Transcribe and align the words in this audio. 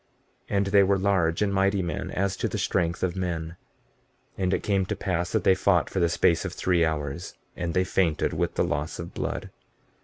And 0.49 0.65
they 0.65 0.81
were 0.81 0.97
large 0.97 1.43
and 1.43 1.53
mighty 1.53 1.83
men 1.83 2.09
as 2.09 2.35
to 2.37 2.47
the 2.47 2.57
strength 2.57 3.03
of 3.03 3.15
men. 3.15 3.55
15:27 4.39 4.43
And 4.43 4.53
it 4.55 4.63
came 4.63 4.83
to 4.87 4.95
pass 4.95 5.31
that 5.31 5.43
they 5.43 5.53
fought 5.53 5.91
for 5.91 5.99
the 5.99 6.09
space 6.09 6.43
of 6.43 6.53
three 6.53 6.83
hours, 6.83 7.35
and 7.55 7.75
they 7.75 7.83
fainted 7.83 8.33
with 8.33 8.55
the 8.55 8.63
loss 8.63 8.97
of 8.97 9.13
blood. 9.13 9.51